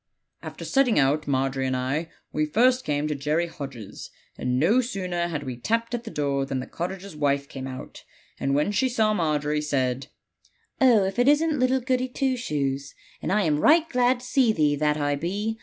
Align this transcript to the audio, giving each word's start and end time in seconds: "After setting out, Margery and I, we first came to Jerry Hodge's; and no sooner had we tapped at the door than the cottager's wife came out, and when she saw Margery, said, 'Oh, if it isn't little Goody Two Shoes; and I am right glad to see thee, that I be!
"After 0.41 0.65
setting 0.65 0.97
out, 0.97 1.27
Margery 1.27 1.67
and 1.67 1.77
I, 1.77 2.09
we 2.33 2.47
first 2.47 2.83
came 2.85 3.07
to 3.07 3.13
Jerry 3.13 3.45
Hodge's; 3.45 4.09
and 4.35 4.59
no 4.59 4.81
sooner 4.81 5.27
had 5.27 5.43
we 5.43 5.57
tapped 5.57 5.93
at 5.93 6.05
the 6.05 6.09
door 6.09 6.43
than 6.43 6.59
the 6.59 6.65
cottager's 6.65 7.15
wife 7.15 7.47
came 7.47 7.67
out, 7.67 8.03
and 8.39 8.55
when 8.55 8.71
she 8.71 8.89
saw 8.89 9.13
Margery, 9.13 9.61
said, 9.61 10.07
'Oh, 10.81 11.03
if 11.03 11.19
it 11.19 11.27
isn't 11.27 11.59
little 11.59 11.81
Goody 11.81 12.07
Two 12.07 12.35
Shoes; 12.35 12.95
and 13.21 13.31
I 13.31 13.43
am 13.43 13.59
right 13.59 13.87
glad 13.87 14.21
to 14.21 14.25
see 14.25 14.51
thee, 14.51 14.75
that 14.75 14.97
I 14.97 15.13
be! 15.13 15.59